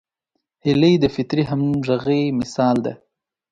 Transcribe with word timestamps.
هیلۍ 0.65 0.93
د 0.99 1.05
فطري 1.15 1.43
همغږۍ 1.49 2.23
مثال 2.39 2.75
ده 2.85 2.93